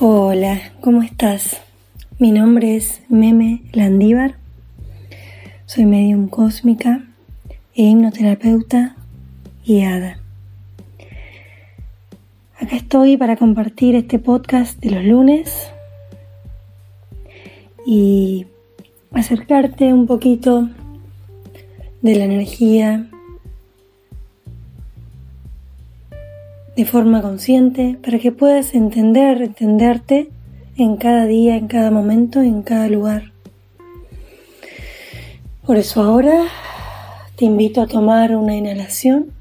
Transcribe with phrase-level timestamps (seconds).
[0.00, 1.60] Hola, ¿cómo estás?
[2.20, 4.36] Mi nombre es Meme Landívar.
[5.66, 7.02] Soy medium cósmica
[7.74, 8.94] e hipnoterapeuta
[9.66, 10.20] guiada.
[12.60, 15.68] Acá estoy para compartir este podcast de los lunes
[17.84, 18.46] y
[19.10, 20.68] acercarte un poquito
[22.02, 23.10] de la energía
[26.78, 30.30] de forma consciente para que puedas entender, entenderte
[30.76, 33.32] en cada día, en cada momento, en cada lugar.
[35.66, 36.44] Por eso ahora
[37.34, 39.32] te invito a tomar una inhalación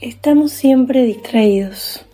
[0.00, 2.04] Estamos siempre distraídos,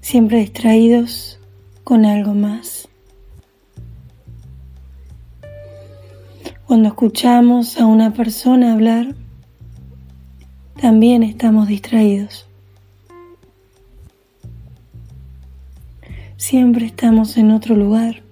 [0.00, 1.38] siempre distraídos
[1.84, 2.88] con algo más.
[6.66, 9.14] Cuando escuchamos a una persona hablar,
[10.80, 12.46] también estamos distraídos.
[16.38, 18.22] Siempre estamos en otro lugar.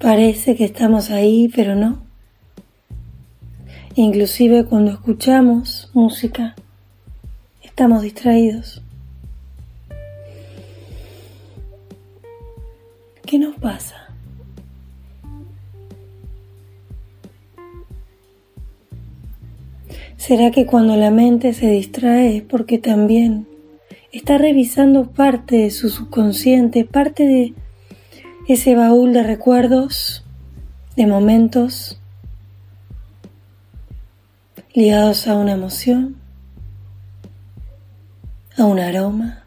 [0.00, 2.00] Parece que estamos ahí, pero no.
[3.96, 6.54] Inclusive cuando escuchamos música,
[7.62, 8.82] estamos distraídos.
[13.26, 14.08] ¿Qué nos pasa?
[20.16, 23.46] ¿Será que cuando la mente se distrae es porque también
[24.12, 27.54] está revisando parte de su subconsciente, parte de
[28.48, 30.24] ese baúl de recuerdos,
[30.96, 32.00] de momentos
[34.72, 36.16] ligados a una emoción,
[38.56, 39.44] a un aroma,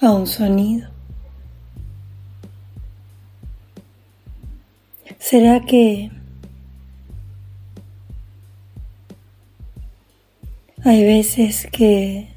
[0.00, 0.90] a un sonido.
[5.18, 6.10] ¿Será que
[10.84, 12.28] hay veces que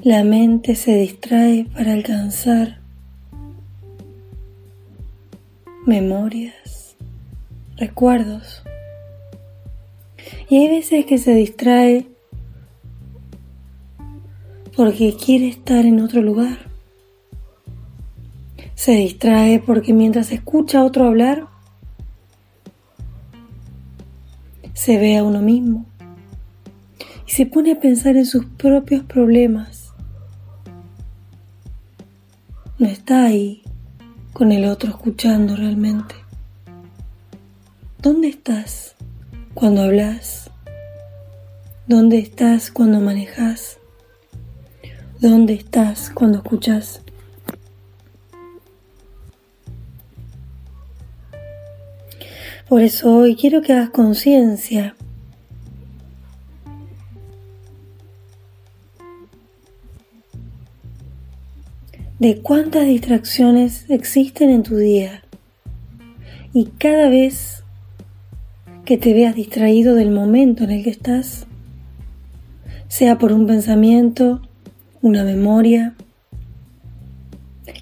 [0.00, 2.81] la mente se distrae para alcanzar
[5.86, 6.96] memorias,
[7.76, 8.62] recuerdos.
[10.48, 12.06] Y hay veces que se distrae
[14.76, 16.70] porque quiere estar en otro lugar.
[18.74, 21.46] Se distrae porque mientras escucha a otro hablar,
[24.72, 25.86] se ve a uno mismo
[27.26, 29.92] y se pone a pensar en sus propios problemas.
[32.78, 33.62] No está ahí
[34.42, 36.16] con el otro escuchando realmente.
[37.98, 38.96] ¿Dónde estás
[39.54, 40.50] cuando hablas?
[41.86, 43.78] ¿Dónde estás cuando manejas?
[45.20, 47.02] ¿Dónde estás cuando escuchas?
[52.68, 54.96] Por eso hoy quiero que hagas conciencia
[62.22, 65.24] de cuántas distracciones existen en tu día.
[66.52, 67.64] Y cada vez
[68.84, 71.48] que te veas distraído del momento en el que estás,
[72.86, 74.40] sea por un pensamiento,
[75.00, 75.96] una memoria,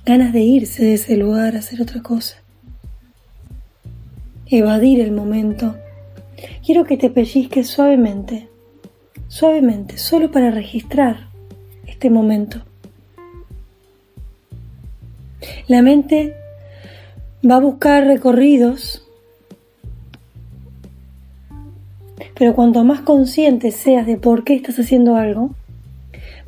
[0.06, 2.36] ganas de irse de ese lugar a hacer otra cosa,
[4.46, 5.76] evadir el momento,
[6.64, 8.48] quiero que te pellizques suavemente,
[9.28, 11.28] suavemente, solo para registrar
[11.86, 12.69] este momento
[15.68, 16.34] la mente
[17.48, 19.06] va a buscar recorridos,
[22.34, 25.54] pero cuanto más consciente seas de por qué estás haciendo algo,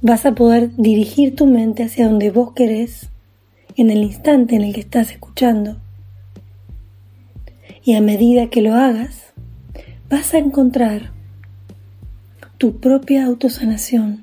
[0.01, 3.09] vas a poder dirigir tu mente hacia donde vos querés
[3.77, 5.77] en el instante en el que estás escuchando.
[7.85, 9.33] Y a medida que lo hagas,
[10.09, 11.11] vas a encontrar
[12.59, 14.22] tu propia autosanación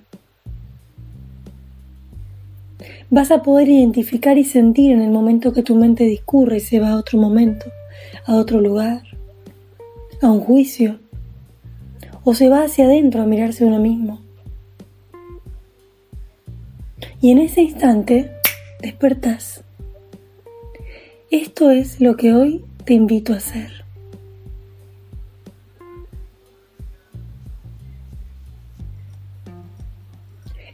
[3.10, 6.80] vas a poder identificar y sentir en el momento que tu mente discurre y se
[6.80, 7.66] va a otro momento,
[8.26, 9.04] a otro lugar,
[10.22, 11.00] a un juicio,
[12.24, 14.22] o se va hacia adentro a mirarse uno mismo.
[17.22, 18.32] Y en ese instante
[18.82, 19.64] despertás.
[21.32, 23.89] Esto es lo que hoy te invito a hacer.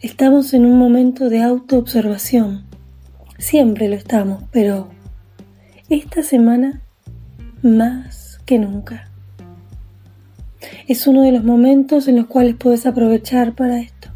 [0.06, 2.66] Estamos en un momento de autoobservación.
[3.40, 4.90] Siempre lo estamos, pero
[5.90, 6.84] esta semana
[7.64, 9.10] más que nunca.
[10.88, 14.10] Es uno de los momentos en los cuales puedes aprovechar para esto.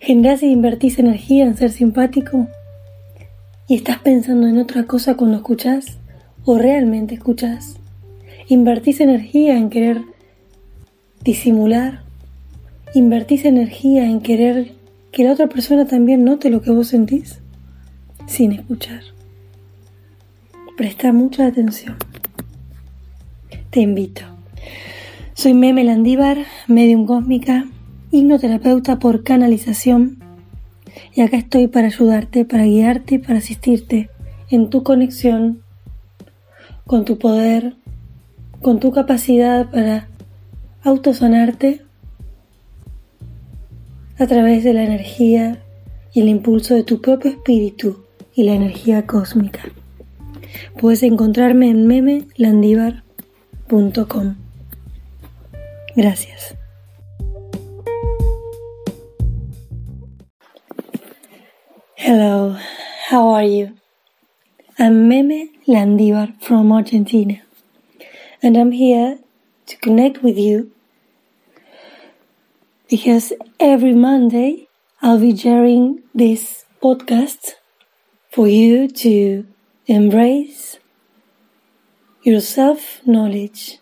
[0.00, 2.46] Generás e invertís energía en ser simpático
[3.66, 5.98] y estás pensando en otra cosa cuando escuchás
[6.44, 7.78] o realmente escuchás.
[8.46, 10.02] Invertís energía en querer
[11.24, 12.05] disimular.
[12.96, 14.72] Invertís energía en querer
[15.12, 17.42] que la otra persona también note lo que vos sentís
[18.26, 19.02] sin escuchar.
[20.78, 21.96] Presta mucha atención.
[23.68, 24.22] Te invito.
[25.34, 26.38] Soy Meme Landívar,
[26.68, 27.66] medium cósmica,
[28.12, 30.16] hipnoterapeuta por canalización
[31.14, 34.08] y acá estoy para ayudarte, para guiarte para asistirte
[34.48, 35.60] en tu conexión
[36.86, 37.76] con tu poder,
[38.62, 40.08] con tu capacidad para
[40.82, 41.85] autosanarte
[44.18, 45.62] a través de la energía
[46.12, 48.04] y el impulso de tu propio espíritu
[48.34, 49.62] y la energía cósmica.
[50.78, 54.36] Puedes encontrarme en memelandivar.com.
[55.94, 56.56] Gracias.
[61.96, 62.56] Hello,
[63.10, 63.72] how are you?
[64.78, 67.42] I'm Meme Landivar from Argentina,
[68.42, 69.18] and I'm here
[69.66, 70.70] to connect with you
[72.88, 74.68] because every Monday
[75.02, 77.52] I'll be sharing this podcast
[78.30, 79.46] for you to
[79.86, 80.78] embrace
[82.22, 83.78] your self knowledge.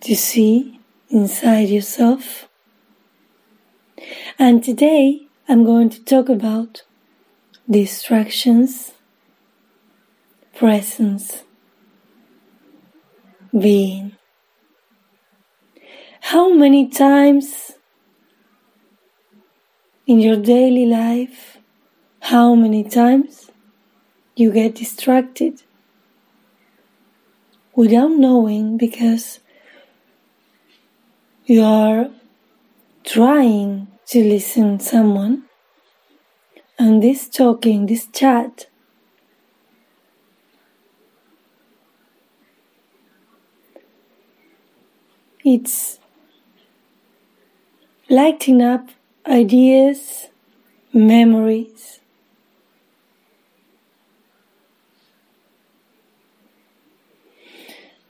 [0.00, 2.48] To see inside yourself.
[4.38, 6.82] And today I'm going to talk about
[7.70, 8.92] distractions,
[10.54, 11.44] presence
[13.58, 14.16] being.
[16.20, 17.72] How many times
[20.06, 21.58] in your daily life,
[22.20, 23.50] how many times
[24.34, 25.62] you get distracted
[27.74, 29.40] without knowing because
[31.44, 32.10] you are
[33.04, 35.44] trying to listen someone
[36.78, 38.66] and this talking, this chat
[45.46, 45.98] It's
[48.08, 48.88] lighting up
[49.26, 50.28] ideas,
[50.90, 52.00] memories.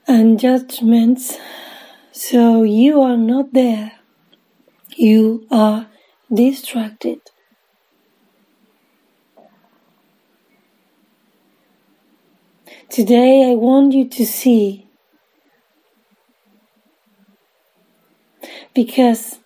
[0.06, 1.36] And judgments,
[2.12, 3.98] so you are not there.
[4.96, 5.88] You are
[6.32, 7.18] distracted.
[12.88, 14.86] Today I want you to see
[18.74, 19.38] because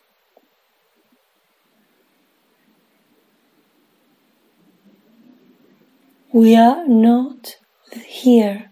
[6.32, 7.56] we are not
[8.06, 8.70] here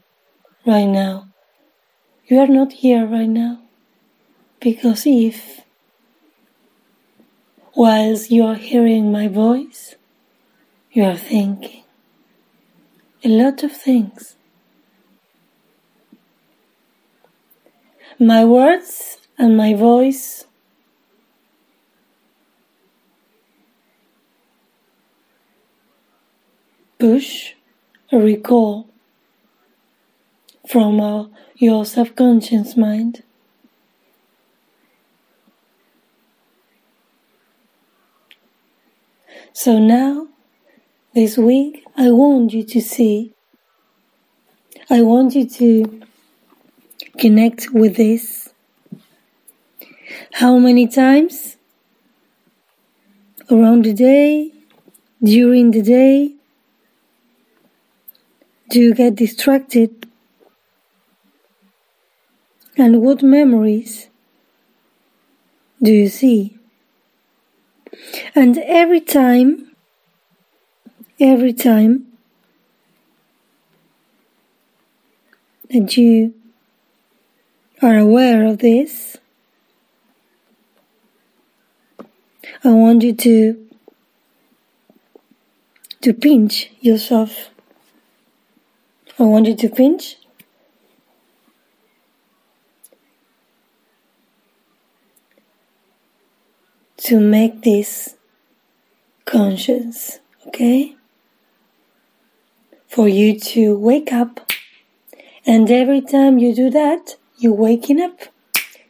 [0.67, 1.29] right now.
[2.27, 3.61] You are not here right now
[4.61, 5.61] because if
[7.75, 9.95] whilst you are hearing my voice,
[10.91, 11.85] you are thinking
[13.23, 14.37] a lot of things.
[18.19, 20.46] My words and my voice
[26.99, 27.53] push
[28.13, 28.89] a recall
[30.69, 31.27] from uh,
[31.57, 33.23] your subconscious mind.
[39.53, 40.29] So now,
[41.15, 43.33] this week, I want you to see,
[44.91, 46.03] I want you to
[47.19, 48.51] connect with this.
[50.35, 51.57] How many times
[53.51, 54.53] around the day,
[55.23, 56.35] during the day,
[58.77, 60.07] do you get distracted?
[62.77, 64.11] And what memories
[65.81, 66.59] do you see?
[68.35, 69.75] And every time,
[71.19, 72.19] every time
[75.71, 76.35] that you
[77.81, 79.17] are aware of this,
[82.63, 83.69] I want you to
[86.03, 87.56] to pinch yourself
[89.19, 90.17] I want you to pinch.
[96.99, 98.17] To make this
[99.25, 100.97] conscious, okay?
[102.89, 104.53] For you to wake up,
[105.47, 108.21] and every time you do that, you're waking up.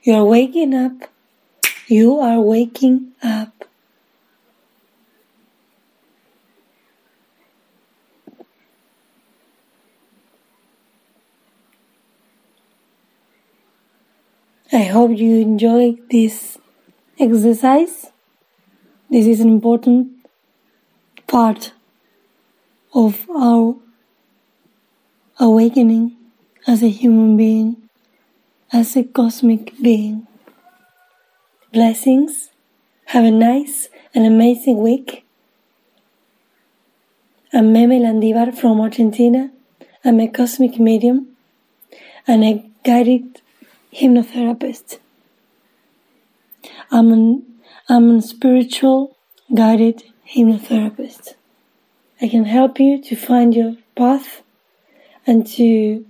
[0.02, 1.11] You're waking up.
[1.87, 3.55] You are waking up
[14.76, 16.59] I hope you enjoy this
[17.18, 18.09] exercise.
[19.09, 20.28] This is an important
[21.26, 21.73] part
[22.92, 23.76] of our
[25.40, 26.14] awakening
[26.66, 27.88] as a human being,
[28.71, 30.26] as a cosmic being.
[31.73, 32.50] Blessings.
[33.06, 35.25] Have a nice and amazing week.
[37.50, 39.50] I'm Meme Landivar from Argentina.
[40.04, 41.35] I'm a cosmic medium
[42.26, 43.40] and a guided
[43.98, 44.98] hypnotherapist.
[46.90, 47.46] I'm an,
[47.88, 49.16] I'm a spiritual
[49.54, 50.02] guided
[50.34, 51.34] hypnotherapist.
[52.20, 54.42] I can help you to find your path
[55.26, 56.06] and to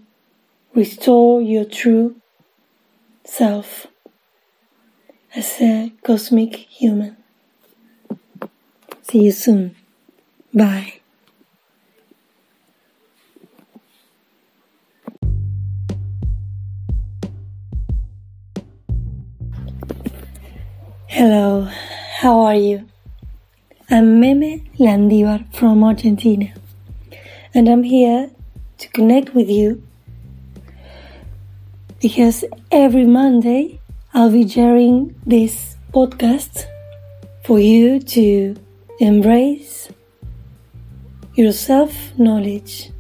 [0.75, 2.17] restore your true
[3.25, 3.87] self
[5.35, 7.17] as a cosmic human.
[9.03, 9.77] See you soon.
[10.53, 11.01] Bye.
[21.19, 21.67] Hello,
[22.21, 22.87] how are you?
[23.89, 26.53] I'm Meme Landivar from Argentina,
[27.55, 28.29] and I'm here
[28.77, 29.83] to connect with you
[32.03, 33.81] because every Monday
[34.13, 36.67] I'll be sharing this podcast
[37.45, 38.55] for you to
[39.01, 39.89] embrace
[41.35, 42.91] your self knowledge.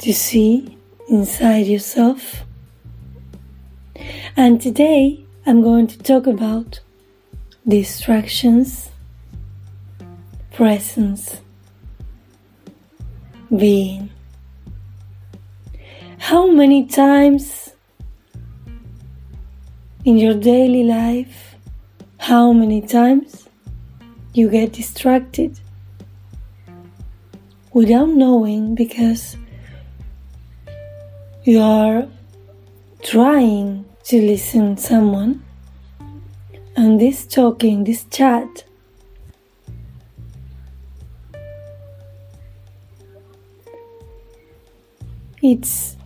[0.00, 0.76] To see
[1.08, 2.44] inside yourself.
[4.42, 6.80] And today I'm going to talk about
[7.68, 8.88] distractions,
[10.50, 11.42] presence,
[13.54, 14.08] being.
[16.16, 17.74] How many times
[20.06, 21.56] in your daily life,
[22.16, 23.46] how many times
[24.32, 25.60] you get distracted
[27.74, 29.36] without knowing because
[31.44, 32.08] you are
[33.02, 35.40] trying to listen someone.
[36.74, 38.64] And this talking this chat.
[45.40, 45.96] It's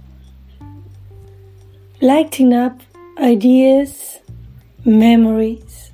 [2.03, 2.79] lighting up
[3.17, 4.19] ideas,
[4.85, 5.91] memories.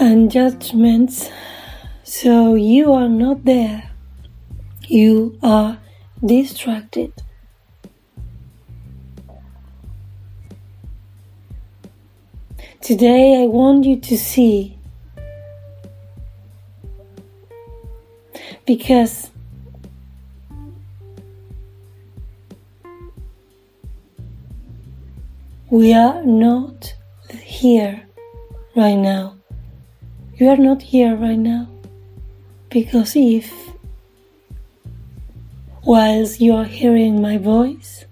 [0.00, 1.30] And judgments,
[2.02, 3.92] so you are not there,
[4.88, 5.78] you are
[6.24, 7.12] distracted.
[12.80, 14.78] Today, I want you to see
[18.66, 19.30] because
[25.74, 26.94] We are not
[27.42, 28.06] here
[28.76, 29.34] right now.
[30.36, 31.66] You are not here right now.
[32.68, 33.63] Because if,
[35.84, 38.06] whilst you are hearing my voice,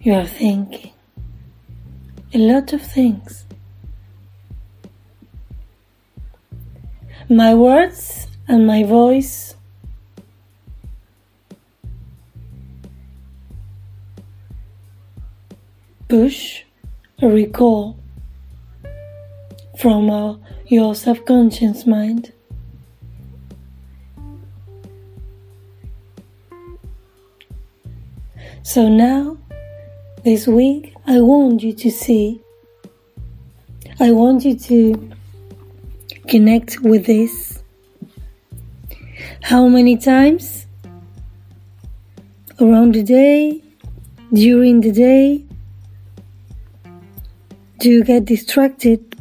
[0.00, 0.92] you are thinking
[2.34, 3.46] a lot of things.
[7.28, 9.54] My words and my voice
[16.08, 16.64] push
[17.22, 17.96] a recall
[19.78, 20.36] from uh,
[20.66, 22.32] your subconscious mind.
[28.66, 29.36] So now,
[30.24, 32.40] this week, I want you to see,
[34.00, 35.12] I want you to
[36.28, 37.62] connect with this.
[39.42, 40.66] How many times
[42.58, 43.62] around the day,
[44.32, 45.44] during the day,
[47.80, 49.14] do you get distracted?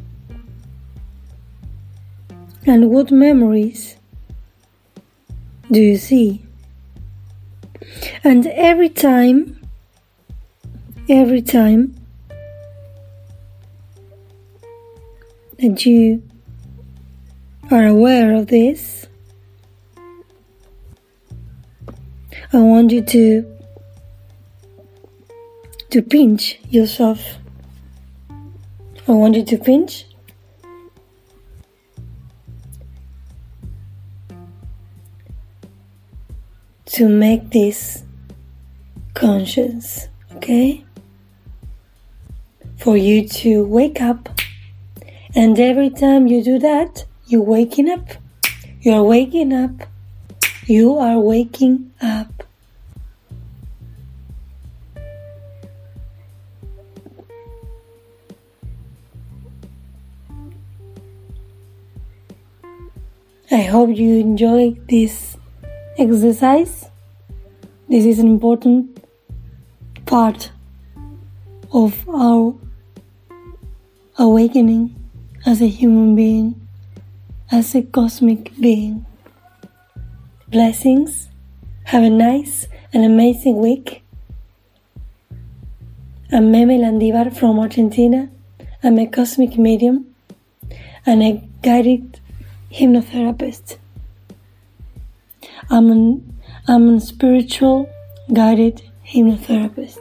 [2.65, 3.97] And what memories
[5.69, 6.45] do you see?
[8.23, 9.59] And every time,
[11.09, 11.95] every time
[15.59, 16.23] that you
[17.71, 19.07] are aware of this,
[22.51, 23.49] I want you to
[25.89, 27.19] to pinch yourself
[29.05, 30.05] I want you to pinch.
[36.85, 38.03] To make this
[39.15, 40.85] conscious, okay?
[42.77, 44.29] For you to wake up,
[45.33, 48.09] and every time you do that, you're waking up.
[48.81, 49.87] You're waking up.
[50.67, 52.43] You are waking up.
[63.49, 65.37] I hope you enjoy this
[65.97, 66.89] exercise.
[67.87, 69.03] This is an important
[70.05, 70.51] part
[71.71, 72.55] of our
[74.17, 74.95] awakening
[75.45, 76.67] as a human being,
[77.51, 79.05] as a cosmic being.
[80.47, 81.29] Blessings.
[81.85, 84.03] Have a nice and amazing week.
[86.31, 88.29] I'm Meme Landivar from Argentina.
[88.81, 90.15] I'm a cosmic medium
[91.05, 92.19] and a guided
[92.71, 93.77] hypnotherapist.
[95.69, 97.89] I'm an, I'm a spiritual
[98.31, 99.99] guided hypnotherapist.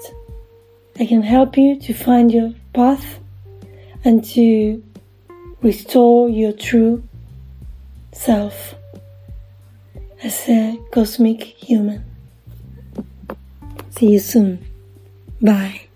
[0.99, 3.19] I can help you to find your path
[4.04, 4.83] and to
[5.62, 7.02] restore your true
[8.12, 8.75] self
[10.23, 12.04] as a cosmic human.
[13.90, 14.64] See you soon.
[15.40, 15.91] Bye.